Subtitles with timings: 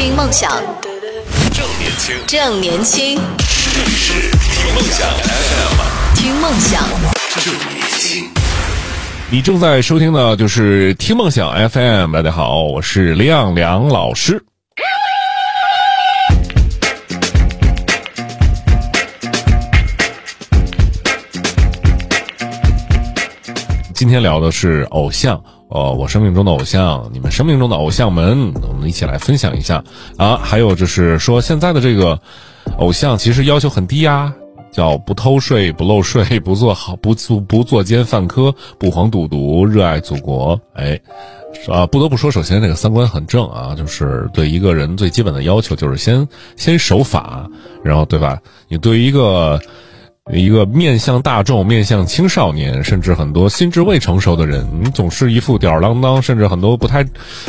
[0.00, 0.48] 听梦想，
[1.52, 3.18] 正年轻，正年轻，
[3.74, 6.84] 这里是听梦想 FM，听梦想。
[7.40, 8.30] 正年轻。
[9.28, 12.12] 你正在收听的就是听梦想 FM。
[12.12, 14.40] 大家好，我是亮亮老师。
[23.92, 29.84] 今天聊的是偶像，呃，我生命中的偶像，你们生命中的偶像们，我们一起来分享一下
[30.16, 30.36] 啊。
[30.42, 32.18] 还有就是说，现在的这个
[32.78, 34.32] 偶像其实要求很低呀、
[34.72, 40.58] 叫不偷税、不漏税、不做好、不做不作奸犯科、不黄赌毒、热爱祖国。
[40.72, 40.98] 哎，
[41.68, 46.26] 啊，不得不说，首先这个三观很正啊，就是对一个人最基本的要求就是先
[46.56, 47.46] 先守法，
[47.84, 48.40] 然后对吧？
[48.68, 49.60] 你对于一个
[50.30, 57.02] 一个面向大众、面向青少年，甚至很多心智未成熟的人，你总是一副吊儿郎当，甚至很多不太、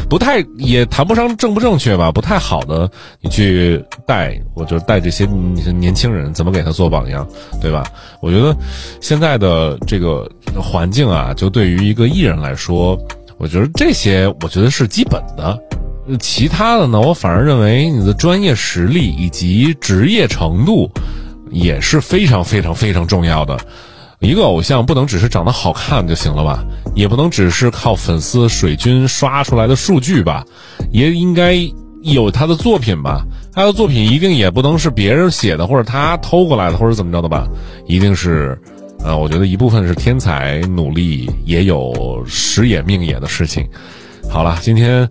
[0.10, 7.28] 不太也谈不上正不正确吧，不太好的，你去带，我就带这些年轻人，怎么给他做榜样，
[7.62, 7.84] 对吧？
[8.22, 8.56] 我觉得
[9.02, 12.98] 现在的这个环境啊，就对于一个艺人来说，
[13.38, 15.58] 我觉得这些，我觉得是基本的。
[16.20, 20.90] 其他的呢，我反而认为你的专业实力以及职业程度
[21.52, 23.58] 也是非常非常非常重要的。
[24.20, 26.64] 一个偶像不能只是长得好看就行了吧，
[26.96, 30.46] 也不能只是靠粉丝水军刷出来的数据吧，
[30.92, 31.56] 也应该
[32.02, 33.24] 有他的作品吧。
[33.54, 37.48] 他的作品一定也不能是别人写的，或者他偷过来的，或者怎么着的吧，
[37.88, 38.60] 一定是。
[39.02, 43.66] 呃，我觉得一部分是天才努力，也有时也命也的事情。
[44.30, 45.10] 好了，今天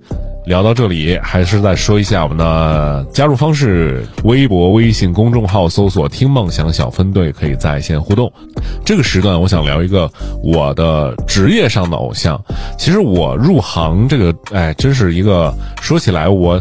[0.48, 8.32] 聊到这里，还是再说一下我们的加入方式：微博、微信公众号搜索“听梦想小分队”，可以在线互动。
[8.82, 10.10] 这个时段，我想聊一个
[10.42, 12.42] 我的职业上的偶像。
[12.78, 16.58] 其实我入行这个，哎，真是一个说起来我。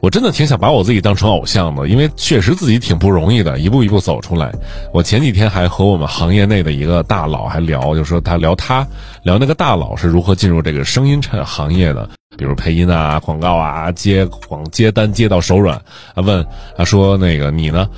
[0.00, 4.52] 我真的挺想把我自己当成偶像的，因为确实自己挺不容易的，一步一步走出来。
[4.92, 8.86] 我前几天还和我们行业内的一个大佬还聊，就说他聊他
[9.22, 12.06] 聊那个大佬是如何进入这个声音产行业的，
[12.36, 15.76] 比如配音啊、广告啊、接广接单接到手软。
[16.14, 16.44] 啊，问
[16.76, 17.88] 他说那个你呢？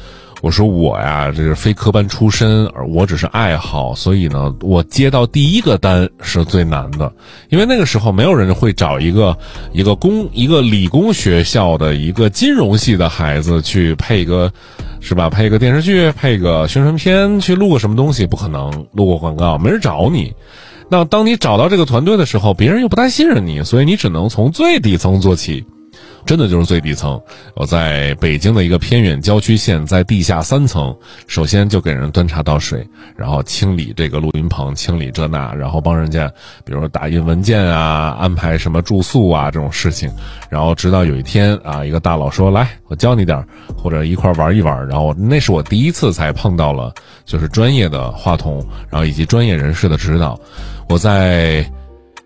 [0.43, 7.11] 我说我呀，这是非科班出身，而我只是爱好，所以呢，我接到第一个单是最难的，
[7.49, 9.37] 因为那个时候没有人会找一个
[9.73, 14.53] 一个工一个理工学校的一个金融系的孩子去配一个，
[15.01, 15.31] 是吧？
[15.31, 20.33] 配一个电视剧，配个宣传片，去录个什么东西，不可能录个广告，没人找你。
[20.89, 25.65] 那当你找到这个团队的时候，别人又不太信任你，所以你只能从最底层做起。
[26.27, 27.19] 真的就是最底层。
[27.55, 30.95] 我在北京的一个偏远郊区县，在地下三层，
[31.29, 32.85] 首先就给人端茶倒水，
[33.17, 36.29] 然后清理这个录音棚，清理这那，然后帮人家，
[36.65, 40.11] 比如说打印文件啊，安排什么住宿啊这种事情，
[40.51, 46.93] 然后直到有一天啊，一个大佬说来，我教你点儿，或者一块玩一玩，然后那是我第一次才碰到了
[47.25, 50.39] 就是专业的话筒，然后以及专业人士的指导。
[50.89, 51.65] 我在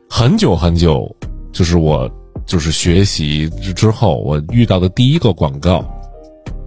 [0.09, 1.15] 很久很久，
[1.53, 2.11] 就是我。
[2.51, 5.85] 就是学习之后，我遇到的第一个广告，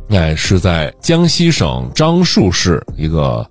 [0.08, 3.46] 哎，是在江西省樟树市一个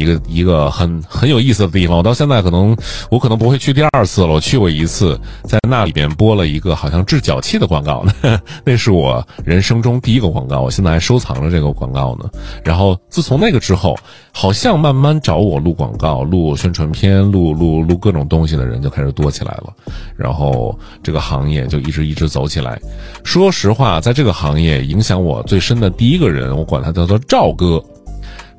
[0.00, 1.98] 一个一个很很有意思的地方。
[1.98, 2.74] 我到现在可能
[3.10, 4.28] 我可能不会去第二次了。
[4.28, 8.04] 我去过一次，在那里边播了一个好像治脚气的广告，
[8.64, 10.62] 那是我人生中第一个广告。
[10.62, 12.30] 我现在还收藏着这个广告呢。
[12.64, 13.94] 然后自从那个之后，
[14.32, 19.72] 好像慢慢找我录广告、录宣传片、录录录各种东西的人就开始多起来了。
[20.16, 22.80] 然后这个行业就一直一直走起来。
[23.22, 27.82] 说实话，在这个行业影响我最深的第一个人，我管他叫做赵哥。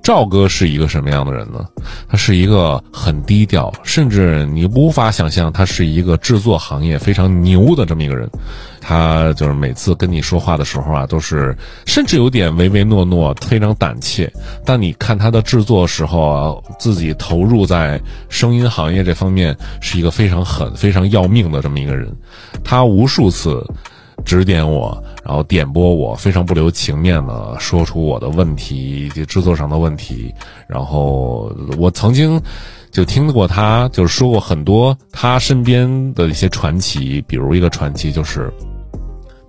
[0.03, 1.65] 赵哥是一个什么样的人呢？
[2.09, 8.29] 他是一个很低调，甚至你无法想象他是一个制作行业非常牛的这么一个人。
[8.79, 14.31] 他就是每次跟你说话的时候啊，都是甚至有点唯唯诺诺，非常胆怯。
[14.65, 22.11] 但你看他的制作时候啊，自己投入在声音行业这方面是一个非常狠、非常要命的这么一个人。
[22.63, 23.63] 他无数次。
[24.25, 30.33] 指点我，然后点拨我，非常不留情面的说出我的问题，就制作上的问题。
[30.67, 32.41] 然后我曾经
[32.91, 38.51] 就听过他，就是说过很多他身边的一些传奇，比如一个传奇就是，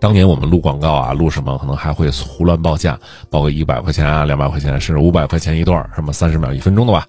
[0.00, 2.98] 当年我们录广告啊，录什么可能还会胡乱报价，
[3.30, 7.06] 报个一百块钱啊、两百块钱，甚至五百块钱一段，什么三十秒、一分钟的吧。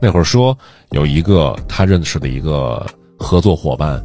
[0.00, 0.56] 那会儿说
[0.90, 2.86] 有一个他认识的一个
[3.18, 4.04] 合作伙伴。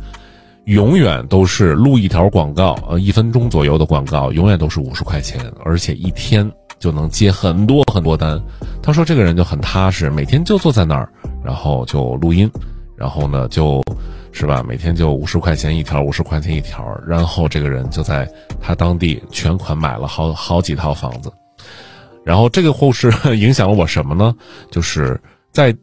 [0.66, 6.50] 永远都是录一条广告，呃，一分钟左右的广告，永远都是五十块钱，而且一天
[6.80, 8.42] 就能接很多很多单。
[8.82, 11.10] 他说这个人就很踏实，每天就坐在那儿，
[11.44, 12.50] 然后就录音，
[12.96, 13.84] 然后呢就
[14.32, 14.64] 是吧？
[14.68, 18.30] 每天就五十块钱一条，五十块钱一条，然后这个人就在
[18.62, 21.32] 他当地全款买了好好几套房子，
[22.24, 24.34] 然后这个故事 影响了我什么呢？
[24.70, 25.20] 就是
[25.52, 25.76] 在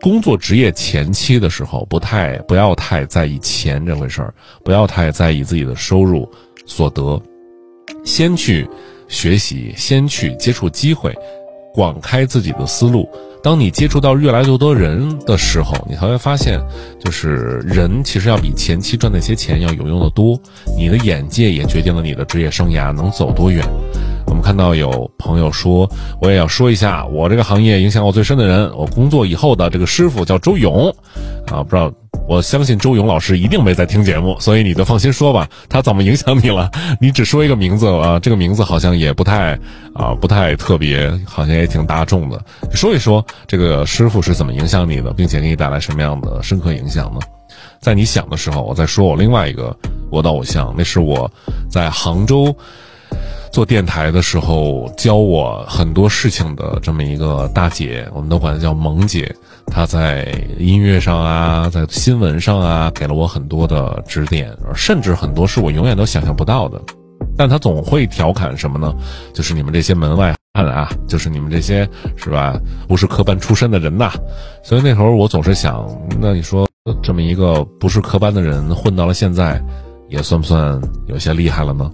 [0.00, 4.34] 工作职业前期的时候，不太不要太在意钱这回事儿，
[4.64, 6.30] 不要太在意自己的收入
[6.66, 7.20] 所得，
[8.04, 8.68] 先去
[9.08, 11.14] 学习，先去接触机会。
[11.74, 13.06] 广开自己的思路。
[13.42, 16.58] 当你接触到越来越多人的时候，你才会发现，
[16.98, 20.40] 就是人其实要比前期赚那些钱要有用的多。
[20.74, 23.62] 你的眼界也决定了你的职业生涯能走多远。
[24.26, 25.88] 我们看到有朋友说，
[26.20, 30.88] 我也要说一下，我这个行业影响我最深的人，我工作以后的这个师傅叫周勇，
[31.46, 31.92] 啊，不知道。
[32.28, 35.48] 我相信周勇老师一定没在听节目，所以你就放心说吧。
[35.68, 36.68] 他怎么影响你了？
[37.00, 39.52] 你只说一个名字啊，这个名字好像也不太
[39.94, 42.42] 啊，不太特别，好像也挺大众的。
[42.72, 47.20] 说一说这个师傅是怎么影响你的，并且给你带来什么样的深刻影响呢？
[47.80, 49.76] 在你想的时候，我在说我另外一个
[50.10, 51.30] 我的偶像，那是我
[51.70, 52.52] 在杭州。
[53.56, 59.34] 做电台的时候，教我很多事情的这么一个大姐，我们都管她叫萌姐。
[59.68, 66.78] 她在音乐上啊，在新闻上啊，给了我很多的指点，甚至很多是我永远都想象不到的。
[67.34, 68.94] 但她总会调侃什么呢？
[69.32, 74.12] 就是你们这些门外汉啊，就是你们这些是吧，不是科班出身的人呐。
[74.62, 75.88] 所以那时候我总是想，
[76.20, 76.68] 那你说
[77.02, 79.58] 这么一个不是科班的人混到了现在，
[80.10, 81.90] 也算不算有些厉害了呢？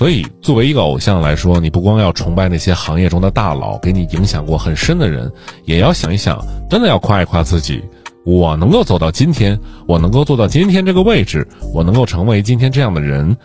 [0.00, 5.30] 所以，作为一个偶像来说，你不光要崇拜那些行业中的大佬，给你影响过很深的人，
[5.66, 7.84] 也要想一想，真的要夸一夸自己。
[8.24, 13.36] 我能够走到今天，我能够做到今天这个位置，我能够成为今天这样的人，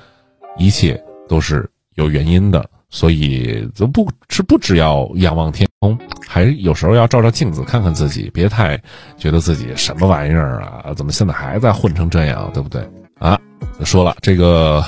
[0.57, 0.97] 一切
[1.27, 2.65] 都是有原因的。
[2.89, 8.81] 所以，就不是不只要仰望天空，还有时候要照照镜子，看看自己，别太
[9.17, 10.93] 觉得自己什么玩意儿啊？
[10.95, 12.81] 怎么现在还在混成这样，对不对？
[13.19, 13.37] 啊，
[13.83, 14.81] 说了这个。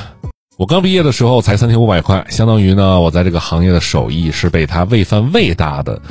[0.57, 6.01] 我刚毕业的时候才三千五百块，相当于呢，我在这个行业的手艺是被他喂饭喂大的，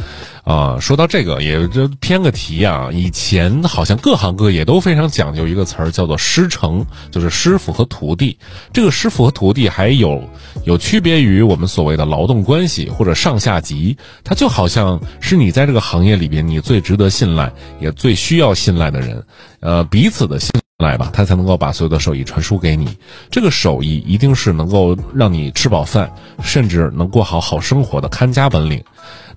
[0.44, 2.88] 啊，说到这个也就偏个题啊。
[2.92, 8.38] 以前好像各行各业都非常讲究一个词儿，叫做师承，就是师傅和徒弟。
[8.72, 10.22] 这个师傅和徒弟还有
[10.64, 19.24] 有区别于我们所谓的劳动关系或者上下级，他就好像是你在这个行业里边你最值得信赖也最需要信赖的人，
[19.58, 20.52] 呃，彼此的信。
[20.78, 22.86] 来吧，他才能够把所有的手艺传输给你。
[23.30, 26.12] 这个手艺一定是能够让你吃饱饭，
[26.42, 28.84] 甚至能过好好生活的看家本领。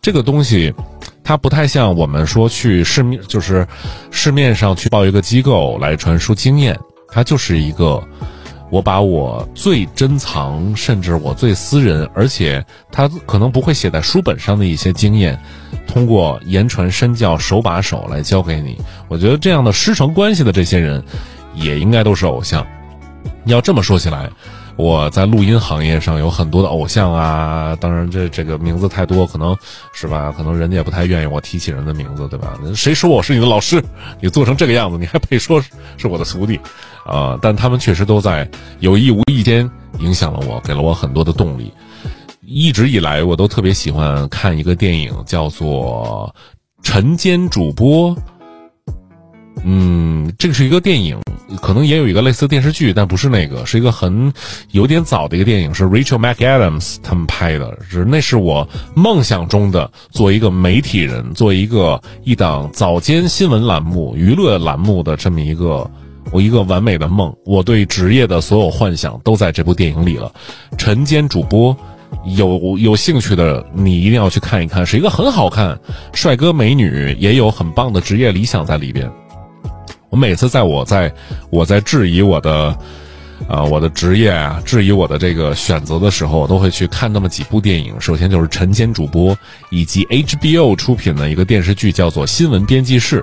[0.01, 0.73] 这个东西，
[1.23, 3.65] 它不太像我们说去市面，就是
[4.11, 6.77] 市面上去报一个机构来传输经验，
[7.07, 8.03] 它就是一个。
[8.69, 15.39] 我把我最珍藏，甚至我最私人，而且他可能不会写在书本上的一些经验，
[15.87, 18.77] 通过言传身教、手把手来教给你。
[19.07, 21.03] 我觉得这样的师承关系的这些人，
[21.55, 22.65] 也应该都是偶像。
[23.45, 24.29] 要这么说起来，
[24.79, 27.75] 我在录音行业上有很多的偶像啊。
[27.81, 29.53] 当然，这这个名字太多，可能
[29.91, 30.33] 是吧？
[30.37, 32.57] 可能人家也不太愿意我提起人的名字，对吧？
[32.73, 33.83] 谁说我是你的老师？
[34.21, 35.61] 你做成这个样子，你还配说
[35.97, 36.57] 是我的徒弟？
[37.05, 37.37] 啊！
[37.41, 38.49] 但他们确实都在
[38.79, 41.73] 有意无意间影响了我，给了我很多的动力。
[42.41, 46.33] 一直以来，我都特别喜欢看一个电影，叫做
[46.87, 48.15] 《晨间主播》。
[49.63, 51.19] 嗯，这个是一个电影，
[51.61, 54.31] 可能也有一个类似电视剧，但不是那个，是一个很
[54.71, 57.77] 有点早的一个电影，是 Rachel McAdams 他们拍的。
[57.89, 65.89] 是那是我梦想中的做一个媒体人，做一个一档早间新闻栏目、娱乐栏目的这么一个。
[66.31, 70.31] 我一个完美的梦，我对职业的所有幻想都在这部电影里了。
[70.77, 71.75] 晨间主播，
[72.37, 75.79] 有有兴趣的你一定要去看一看，是一个很好看，
[76.13, 79.11] 帅哥美女也有很棒的职业理想在里边。
[80.09, 81.13] 我每次在我在
[81.49, 82.77] 我在质疑我的，
[83.47, 87.93] 啊我的职业啊，质疑我的这个选择的时候，我都会去看那么几部电影。
[87.99, 89.37] 首先就是晨间主播，
[89.69, 93.21] 以及 HBO 出品的一个电视剧叫做《新闻编辑室》。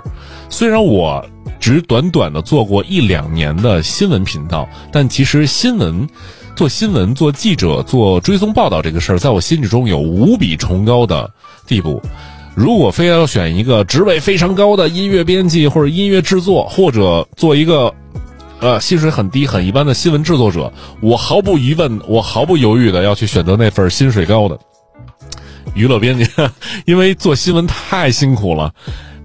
[0.50, 1.24] 虽然我。
[1.58, 6.06] 只短短的做过一两年的新闻频道，但其实新闻，
[6.54, 11.28] 做新闻、做记者、做追踪报道这个事儿，在我心目中有无比崇高的
[11.66, 12.00] 地步。
[12.56, 17.92] 如果非要选一个职位非常高的音乐编辑或者音乐制作，或者做一个，
[18.60, 20.72] 呃，薪水很低、很一般的新闻制作者，
[21.02, 24.58] 我毫不疑问，我毫不犹豫的要去选择那份薪水高的
[25.74, 26.26] 娱乐编辑，
[26.86, 28.72] 因为做新闻太辛苦了。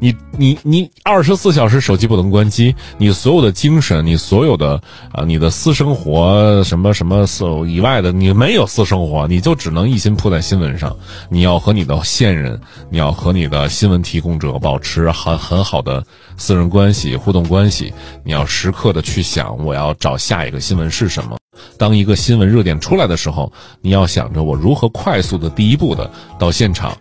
[0.02, 4.82] 你你你二十四小时手机不能关机，你所有的精神，你所有的
[5.12, 10.98] 啊，你的私生活什么什么所以外的，你没有私生活，你就只能一心扑在新闻上。
[11.30, 16.04] 你要和你的线人，你要和你的新闻提供者保持很很好的
[16.36, 17.94] 私人关系、互动关系。
[18.24, 21.38] 你要时刻的去想，我要找下一个新闻是什么。
[21.78, 26.98] 当一个新闻热点出来的时候，你要想着我如何快速的第一步的到现场。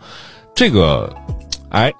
[0.54, 1.10] 这个，
[1.70, 1.90] 哎，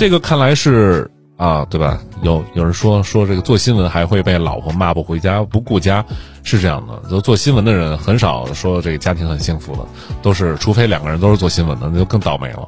[0.00, 2.00] 这个看来是啊，对吧？
[2.22, 6.02] 有有人说说这个做新闻还会被老婆骂不回家不顾家，
[6.42, 7.10] 是这样的。
[7.10, 9.86] 就做新闻的人很少说这个家庭很幸福的，
[10.22, 12.66] 都是除非两个人都是做新闻的，那就更倒霉了。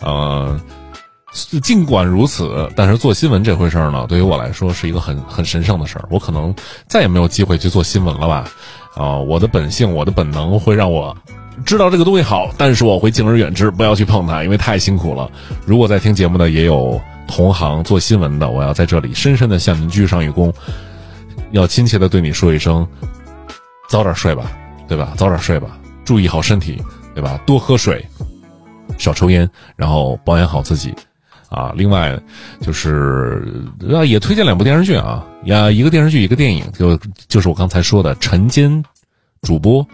[0.00, 0.60] 呃，
[1.62, 6.04] 尽管如此，但是做新闻这回事儿呢，对于我来说是一个很很神圣的事儿。
[6.10, 6.54] 我可能
[6.86, 8.44] 再也没有机会去做新闻了吧？
[8.94, 11.16] 啊，我的本性，我的本能会让我。
[11.64, 15.30] 知道这个东西好，但是我会敬而远之，不要去碰它，因为太辛苦了。
[15.64, 20.52] 如果在听节目的也有同行做新闻的，我要在这里深深的向您鞠上一躬，
[21.52, 22.86] 要亲切的对你说一声，
[23.88, 24.50] 早点睡吧，
[24.88, 25.14] 对吧？
[25.16, 26.82] 早点睡吧，注意好身体，
[27.14, 27.40] 对吧？
[27.46, 28.04] 多喝水，
[28.98, 30.92] 少抽烟，然后保养好自己，
[31.48, 31.72] 啊。
[31.76, 32.18] 另外
[32.60, 33.46] 就是
[33.92, 38.84] 啊，也推荐两部电视剧啊，呀，一个电视剧，一个电影，就就是我刚才说的晨间
[39.42, 39.86] 主播。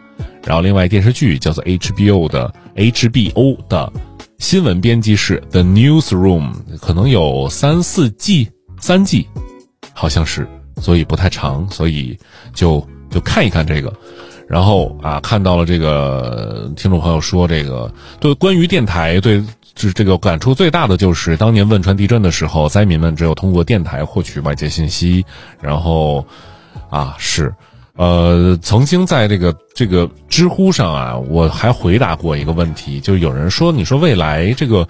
[0.45, 3.93] 然后，另外电视剧叫做 HBO 的 HBO 的
[4.39, 9.29] 新闻编辑室 The Newsroom，可能有三四季，三季，
[9.93, 10.49] 好像是，
[10.81, 12.19] 所以不太长，所以
[12.55, 13.93] 就就看一看这个。
[14.49, 19.41] 然后啊，看到了这个听众朋友说，这个对关于电台对
[19.75, 25.25] 这这个感触最大的就是当年汶川地震的时候，灾民们只有通过电台获取外界信息。
[25.61, 26.27] 然后
[26.89, 27.55] 啊，是。
[28.01, 34.89] 呃，曾经在这个这个知乎上啊，我还回答过一个问题，就是有人说，你说未来这个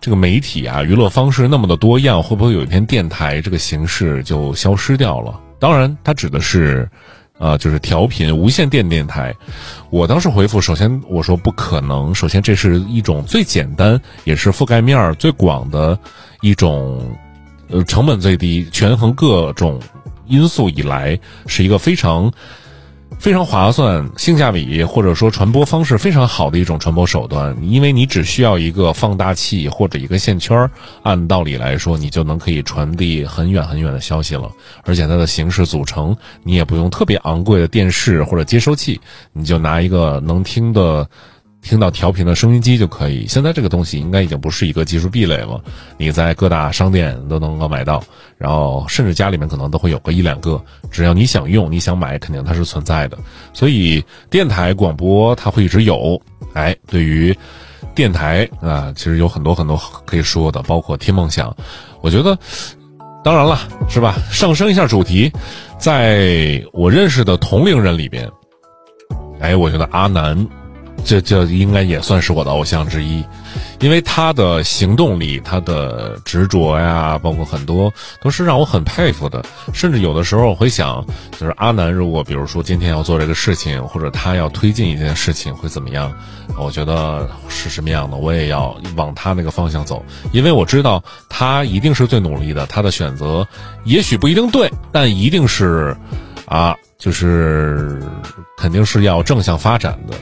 [0.00, 5.40] 这个媒体啊，娱乐方式那么的多样，会不会有一天电台这个形式就消失掉了？
[5.58, 6.88] 当然，它指的是，
[7.36, 9.34] 呃，就是调频无线电电台。
[9.90, 15.98] 我当时回复，首先我说不可能，首先这是一种最简单，也是覆盖面最广的
[16.42, 17.04] 一种，
[17.70, 19.80] 呃，成本最低，权衡各种。
[20.32, 22.32] 因素以来是一个非常
[23.18, 30.68] 非常划算、性价比或者说传播方式非常好的一种传播手段，因为你只需要一个放大器或者一个线圈，
[31.02, 34.50] 按道理来说，你就能可以传递很远很远的消息了。
[34.84, 38.98] 而且它的形式组成，你也不用特别昂贵的电视或者接收器，
[39.34, 41.06] 你就拿一个能听的。
[41.62, 43.24] 听到调频的收音机就可以。
[43.26, 45.62] 现在这个东西应该已经不是一个技术壁垒了，
[45.96, 48.02] 你在各大商店都能够买到，
[48.36, 50.62] 然后甚至家里面可能都会有个一两个。
[50.90, 53.16] 只要你想用，你想买，肯定它是存在的。
[53.52, 56.20] 所以电台广播它会一直有。
[56.52, 57.34] 哎，对于
[57.94, 61.56] 电台啊，其实有很多很多可以说的，包括听梦想。
[62.00, 62.36] 我觉得，
[63.22, 64.16] 当然了，是吧？
[64.30, 65.32] 上升一下主题，
[65.78, 68.28] 在我认识的同龄人里边，
[69.40, 70.46] 哎，我觉得阿南。
[71.04, 73.24] 这这应该也算是我的偶像之一，
[73.80, 79.44] 因为他的行动力、他的执着呀，包括很多都是让我很佩服的。
[79.72, 81.04] 甚至有的时候我会想，
[81.38, 86.12] 就是阿南如果比如说今天要做这个事情，或者他要推进一件事情会怎么样？
[86.56, 92.66] 我觉得是什么样的，我也要往他那个方向走，因为我知道他一定是最努力的。
[92.66, 93.46] 他的选择
[93.84, 95.96] 也许不一定对，但一定是
[96.46, 98.00] 啊，就是
[98.56, 100.16] 肯定是要正向发展的。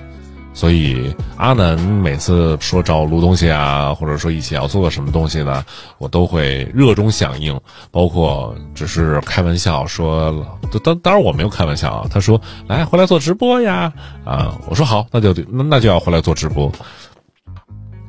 [0.53, 5.65] 所以阿南每次说找我录东西啊，或者说一起要做个什么东西呢，
[5.99, 7.59] 我都会热衷响应，
[7.91, 10.45] 包括只是开玩笑说，
[10.83, 12.07] 当当然我没有开玩笑啊。
[12.11, 13.93] 他说来回来做直播呀，
[14.25, 16.71] 啊，我说好，那就那那就要回来做直播，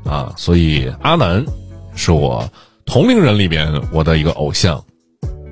[0.03, 1.45] 啊，所以阿南
[1.95, 2.43] 是我
[2.85, 4.83] 同龄人里边我的一个偶像，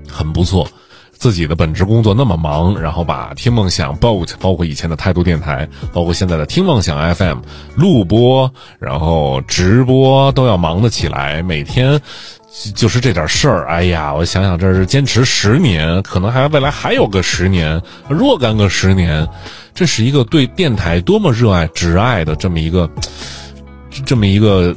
[0.10, 0.67] 很不错。
[1.19, 7.39] 自己的本职工作那么忙，然后把听梦想 boat，包括以前的态度电台，包括现在的听梦想 FM，
[7.75, 8.49] 录播，
[8.79, 11.99] 然后直播都要忙得起来，每天
[12.73, 13.67] 就是这点事儿。
[13.67, 19.27] 哎呀，我想想，这是坚持十年，可能还未来还有个十年，若干个十年，
[19.75, 22.89] 这是一个对电台多么热爱、挚爱的这么一个，
[24.05, 24.73] 这么一个。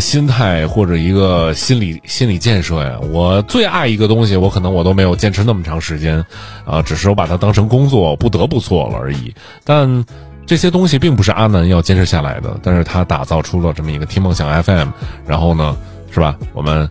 [0.00, 6.24] 心态或者一个心理心理建设呀，我最爱一个东西，我可能我都没有坚持那么长时间，
[6.64, 9.34] 啊，只是我把它当成工作，不得不做了而已。
[9.64, 10.04] 但
[10.46, 14.88] 这些东西并不是阿南要坚持下来的，但是他打造出了这么一个听梦想 FM，
[15.26, 15.76] 然后呢，
[16.10, 16.36] 是吧？
[16.52, 16.88] 我们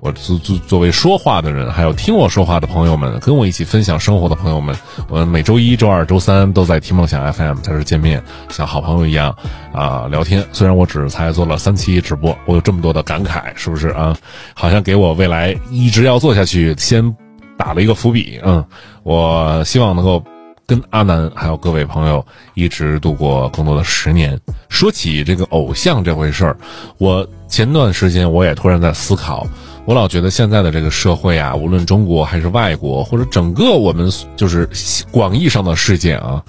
[0.00, 4.76] 我作作作为说话的人，还有听我说话的朋友们，跟我一起分享生活的朋友们，
[5.08, 9.36] 我们每周一、周二、周三都在听梦想 FM 在这见面，像好朋友一样
[9.72, 10.46] 啊聊天。
[10.52, 14.16] 虽然我只才做了三期直播，我有这么多的感慨，是不是啊？
[14.54, 17.16] 好像给我未来一直要做下去先
[17.56, 18.40] 打了一个伏笔。
[18.44, 18.64] 嗯，
[19.02, 20.22] 我希望能够。
[20.68, 22.22] 跟阿南还有各位朋友
[22.52, 24.38] 一直度过更多的十年。
[24.68, 26.54] 说起这个偶像这回事儿，
[26.98, 29.46] 我前段时间我也突然在思考，
[29.86, 34.68] 我老觉得现在的这个社会啊，无论中国还是外国，或者整个我们就是
[35.10, 36.44] 广义上的世界啊，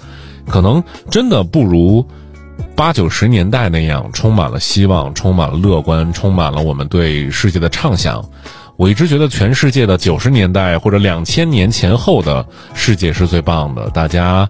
[0.46, 2.06] 可能真的不如
[2.76, 8.22] 八九十年代那样充满了希望，充满了乐观，充满了我们对世界的畅想。
[8.80, 14.48] 我一直觉得全世界的九十年代或者两千年前后的世界是最棒的，大家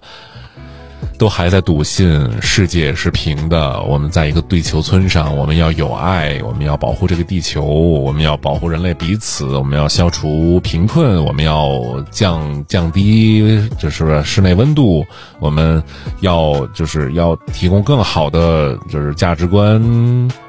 [1.17, 15.05] 都还在笃信世界是平的，我们在一个地球村上，我们要有爱，我们要保护这个地球，我们要保护人类彼此，我们要消除贫困，我们要降降低就是室内温度，
[15.41, 15.83] 我们
[16.21, 19.83] 要就是要提供更好的就是价值观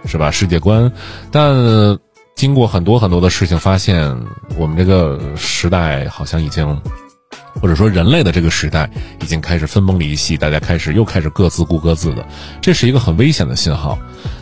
[0.06, 0.88] 是吧世界观，
[1.32, 1.98] 但。
[2.42, 4.04] 经过很多很多的事情，发现
[4.58, 6.76] 我们这个时代好像已经，
[7.60, 12.26] 或者说人类的这个时代已经开始分崩离析，大家开始又开始各自顾各自的，
[12.60, 13.96] 这是一个很危险的信号。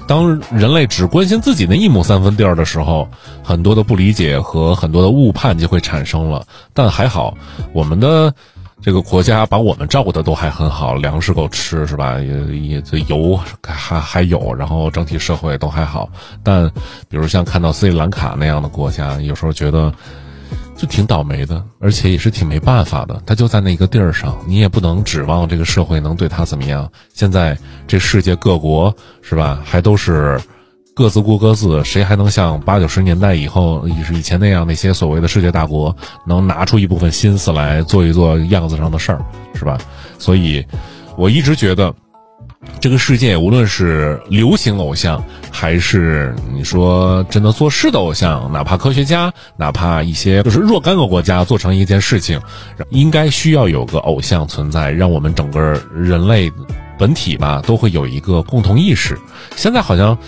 [0.09, 3.07] 当人类只关心自己那一亩三分地儿的时候，
[3.45, 6.47] 很多的不理解和很多的误判就会产生了。
[6.73, 7.37] 但还好，
[7.75, 8.35] 我们的。
[8.83, 12.19] 这个国家把我们照顾的都还很好，粮食够吃是吧？
[12.19, 16.09] 也也这油还还有，然后整体社会都还好。
[16.43, 16.67] 但
[17.09, 19.93] 比如像看到斯里兰卡那样的国家，有时候觉得
[20.77, 23.23] 就挺倒霉的，而且也是挺没办法的。
[23.27, 26.91] 他就在那个地儿上，你也不能指望这个社会能对他怎么样。
[27.13, 27.57] 现在
[27.87, 30.41] 这世界各国是吧，还都是。
[31.01, 39.79] 各自顾各自，谁还能像八九十年代以后，以以前那样那些所谓的世界大国，能拿出一部分心思来做一做样子上的事儿，是吧？
[40.19, 40.63] 所以，
[41.17, 41.95] 我一直觉得，
[42.83, 52.39] 这个世界无论是流行偶像，还是你说真的做事的偶像，哪怕科学家，哪怕一些就是若干个国家做成一件事情，
[52.91, 56.53] 应该需要有个偶像存在，让我们整个人类
[56.99, 59.19] 本体吧都会有一个共同意识。
[59.57, 60.19] 现在好像。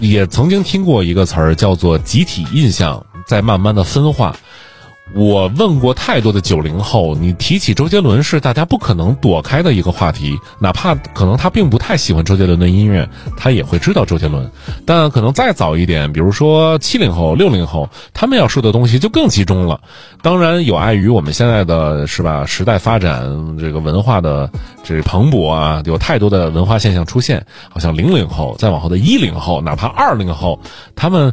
[0.00, 4.36] 也曾经听过一个词儿，叫做集体印象在慢慢的分化。
[5.14, 14.48] 我问过太多的九零后，你提起周杰伦是大家不可能躲开的一个话题，哪怕可能他并不太喜欢周杰伦的音乐，他也会知道周杰伦。
[14.84, 19.80] 但可能再早一点，比如说七零后、六零后，他们要说的东西就更集中了。
[20.22, 24.50] 当然有碍于我们现在的是吧时代发展，这个文化的
[24.84, 27.44] 这蓬勃啊，有太多的文化现象出现。
[27.70, 30.60] 好像零零后再往后的一零后，哪怕二零后，
[30.94, 31.32] 他们。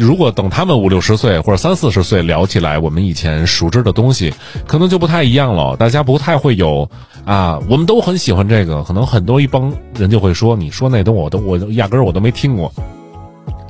[0.00, 4.32] 如果等他们五六十岁或者三四十岁聊起来，我们以前熟知的东西，
[4.66, 5.76] 可能就不太一样了。
[5.76, 6.88] 大家不太会有
[7.26, 12.72] 啊，我们都很喜欢这个，可能很多一帮人就会说，你说那东我都我压根儿我都没听过，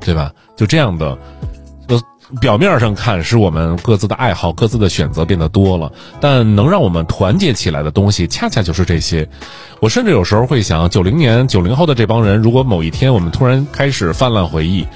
[0.00, 0.30] 对吧？
[0.56, 1.18] 就这样的，
[1.88, 2.00] 呃，
[2.40, 5.90] 表面上看是我们各自的爱好、各自的选择变得多了，
[6.20, 9.28] 但能让我们团结起来的东西，恰恰就是这些。
[9.80, 14.86] 我甚至有时候会想，九零年、九零后的这帮人，如果某一天我们突然开始泛滥回忆。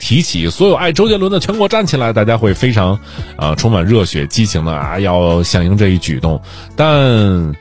[0.00, 2.98] 提起所有爱周杰伦的全国站起来，大家会非常，
[3.36, 6.40] 啊，充满热血激情的啊，要响应这一举动。
[6.74, 7.54] 但，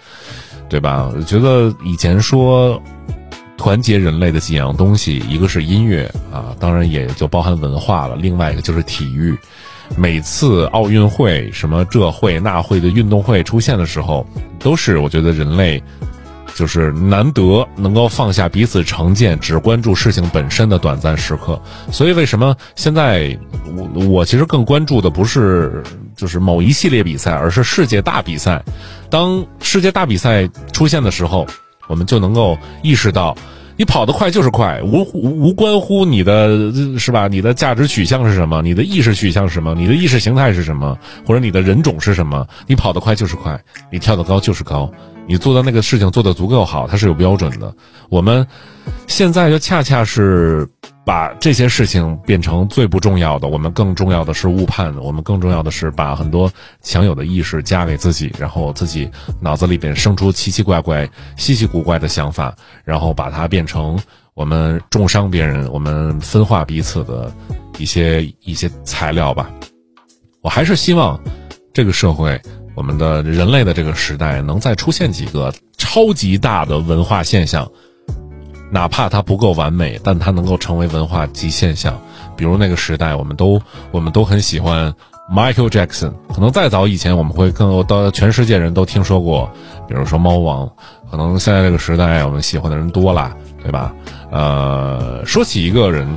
[0.69, 1.11] 对吧？
[1.15, 2.81] 我觉得以前说
[3.57, 8.15] 团结人类的几样东西，一个是音乐啊，当然也就包含文化了。
[8.15, 9.37] 另外一个就是体育。
[9.97, 14.25] 每次奥运会什么这会那会的运动会出现的时候，
[14.59, 15.81] 都是我觉得人类。
[16.59, 21.57] 就是难得能够放下彼此成见，只关注事情本身的短暂时刻。
[21.89, 23.39] 所以，为什么现在
[23.77, 25.81] 我我其实更关注的不是
[26.17, 28.61] 就是某一系列比赛，而是世界大比赛。
[29.09, 31.47] 当世界大比赛出现的时候，
[31.87, 33.33] 我们就能够意识到，
[33.77, 37.29] 你跑得快就是快，无无关乎你的是吧？
[37.29, 38.61] 你的价值取向是什么？
[38.61, 39.73] 你的意识取向是什么？
[39.75, 40.97] 你的意识形态是什么？
[41.25, 42.45] 或者你的人种是什么？
[42.67, 43.57] 你跑得快就是快，
[43.89, 44.91] 你跳得高就是高。
[45.29, 47.71] 你做的那个事情做得足够好，它是有标准的。
[48.09, 48.45] 我们
[49.05, 50.67] 现在就恰恰是
[51.05, 59.07] 把这些事情变成最不重要的，我们更重要的是误判，我们更重要的是把很多强有的意识加给自己，然后自己
[59.39, 63.99] 脑子里边生出奇奇怪怪、稀奇古怪的想法，然后把它变成
[64.33, 67.31] 我们重伤别人、我们分化彼此的
[67.77, 69.47] 一些一些材料吧。
[70.41, 71.21] 我还是希望
[71.71, 72.41] 这个社会。
[72.79, 77.69] 我们的人类的这个时代，能再出现几个超级大的文化现象，
[78.71, 82.01] 哪怕它不够完美，但它能够成为文化级现象，
[82.37, 83.61] 比如那个时代，我们都
[83.91, 84.93] 我们都很喜欢
[85.29, 86.13] Michael Jackson。
[86.33, 89.51] 可能再早以前，我们会更到全世界人都听说过，
[89.85, 90.71] 比如说猫王。
[91.11, 93.93] 可能现在这个时代，我们喜欢的人多了，对吧？
[94.31, 96.07] 呃，说起一个人，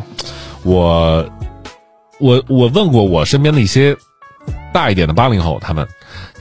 [0.63, 1.29] 我
[2.21, 3.97] 我我问过我身边的一些
[4.73, 5.85] 大一点的八零后，他们。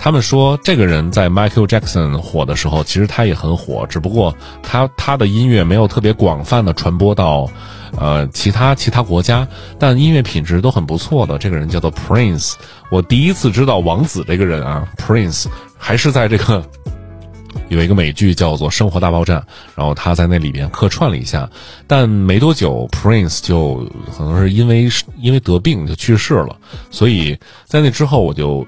[0.03, 7.47] 他们说，这个人在 Michael Jackson 火的时候，其实他也很火，只不过他他的音乐没有特别广泛的传播到，
[7.99, 11.37] 呃，其他其他国家，但音乐品质都很不错的。
[11.37, 12.55] 这个人叫做 Prince，
[12.89, 15.45] 我第一次知道王子这个人啊，Prince
[15.77, 16.67] 还是在这个
[17.69, 19.35] 有一个美剧叫做《生活大爆炸》，
[19.75, 21.47] 然后他在那里边客串了一下，
[21.85, 23.87] 但没多久，Prince 就
[24.17, 26.57] 可能是因为因为得病就去世了，
[26.89, 27.37] 所以
[27.67, 28.65] 在那之后我就。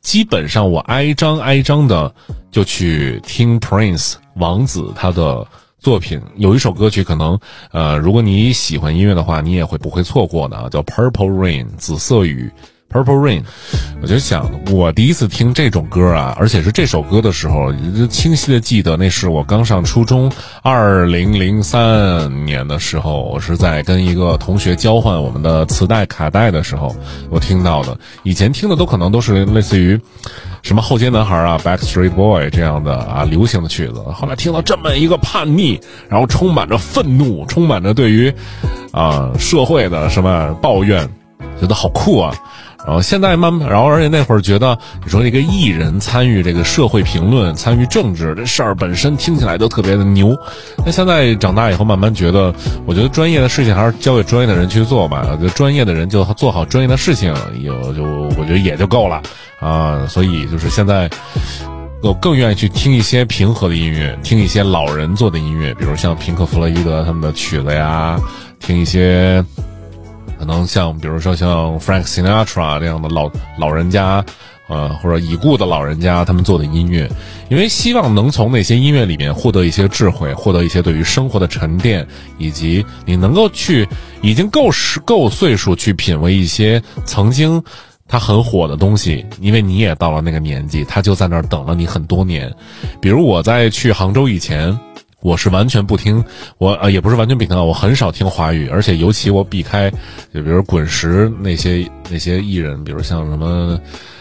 [0.00, 2.12] 基本上我挨张挨张的
[2.50, 5.46] 就去听 Prince 王子他的
[5.78, 7.38] 作品，有一首歌曲可能，
[7.70, 12.50] 呃，如果你喜欢音乐的话，你也会不会错过的，叫 Purple Rain 紫色雨。
[12.92, 13.44] Purple Rain，
[14.02, 17.72] 我就想，我第一次听这种歌啊，而且是这首歌的时候，
[18.08, 20.30] 清晰的记得那是我刚上初中，
[20.62, 26.92] 二零零三年的时候，我是在跟一个同学交换我们的磁带卡带的时候，
[27.30, 27.96] 我听到的。
[28.24, 29.96] 以前听的都可能都是类似于
[30.62, 38.34] 什么后街男孩啊、Backstreet Boy 这样的啊流行的曲子，后来听到这么一个叛逆，然后充满着愤怒，充满着对于
[38.90, 41.08] 啊社会的什么抱怨，
[41.60, 42.34] 觉得好酷啊。
[42.86, 50.36] 然后现在慢慢，然后而且那会儿觉得，你说这个艺人参与这个社会评论、参与政治这事儿本身听起来都特别的牛。
[50.84, 52.52] 那现在长大以后，慢慢觉得，
[52.86, 55.36] 我觉得专业的事情还是交给专业的人去做吧。
[55.40, 58.02] 就专业的人就做好专业的事情，有就
[58.38, 59.22] 我觉得也就够了
[59.60, 60.06] 啊。
[60.08, 61.08] 所以就是现在，
[62.02, 68.18] 我更愿意去听一些平和的音乐，听一些老人做的音乐，比如像平克·弗洛伊德他们的曲子呀，
[68.58, 69.44] 听一些。
[70.40, 74.24] 可能像，比如说像 Frank Sinatra 这样的老老人家，
[74.68, 77.06] 呃，或者已故的老人家，他们做的音乐，
[77.50, 82.06] 因为希望能从那些音乐里面获得一些智慧，获得一些对于生活的沉淀，
[82.38, 83.86] 以及你能够去
[84.22, 87.62] 已经够时够岁数去品味一些曾经
[88.08, 92.50] 他很火的东西，因为你也到了那个年纪，他就在那儿等了你很多年。
[92.98, 94.74] 比如我在去杭州以前。
[95.22, 96.24] 我是完全不听，
[96.58, 99.90] 我啊也不是完全不听啊，我很少听华语，而且尤其我避开，
[100.32, 103.78] 就比如滚石那些那些艺人，比如像什么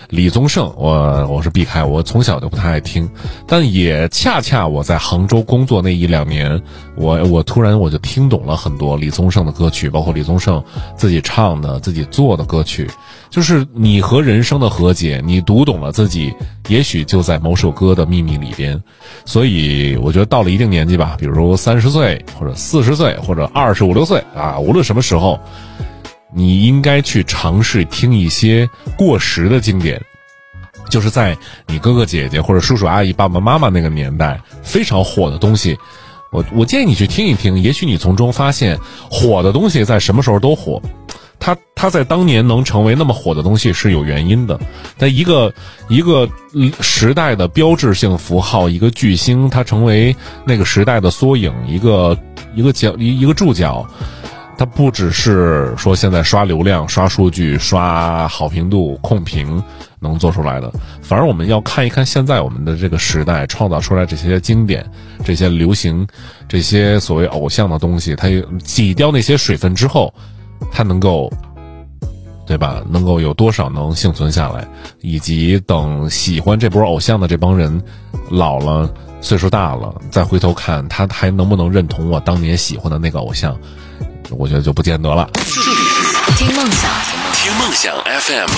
[0.10, 3.08] 李宗盛，我我是避开，我从小就不太爱听。
[3.46, 6.60] 但也恰恰我在杭州工作那一两年，
[6.96, 10.64] 我我突然我就听懂了很多李宗盛的歌曲，包括李宗盛
[10.96, 12.90] 自己唱的、自己做的歌曲。
[13.30, 16.34] 就是你和人生的和解，你读懂了自己，
[16.70, 18.82] 也许就在某首歌的秘密里边。
[19.26, 25.40] 所以我觉得到了一定年纪吧，比如三十岁或者四十岁或者二十五六岁啊，无论什么时候，
[26.34, 30.02] 你应该去尝试听一些过时的经典，
[30.90, 31.38] 就是在
[31.68, 35.78] 你哥哥姐姐或者叔叔阿姨爸爸妈妈那个年代非常火的东西。
[36.32, 40.82] 我我建议你去听一听，也许你从中发现火的东西在什么时候都火。
[41.42, 44.60] 它它在当年能成为那么火的东西是有原因的，
[44.98, 45.52] 但一个
[45.88, 46.30] 一个
[46.82, 50.14] 时代的标志性符号，一个巨星，他成为
[50.46, 52.16] 那个时代的缩影，一个
[52.54, 53.88] 一个角一一个注脚，
[54.60, 59.64] 它不只是说现在刷流量、刷数据、刷好评度、控评
[60.02, 60.70] 能做出来的，
[61.02, 64.86] 反而我们要看一看现在我们的这个时代创造出来这些经典、
[65.24, 66.06] 这些流行、
[66.46, 68.28] 这些所谓偶像的东西，它
[68.62, 70.14] 挤掉那些水分之后。
[70.74, 71.32] 他能够，
[72.46, 72.84] 对吧？
[72.90, 74.68] 能够有多少能幸存下来？
[75.00, 77.82] 以及等喜欢这波偶像的这帮人
[78.30, 83.58] 老了、岁数大了，再回头看他还能不能认同我当年喜欢的那个偶像？
[84.32, 85.30] 我觉得就不见得了。
[86.38, 86.92] 听梦想，
[87.34, 88.50] 听梦想 FM，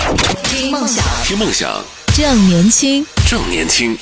[0.44, 1.84] 听梦想，听梦想，
[2.16, 3.98] 正年轻，正年轻。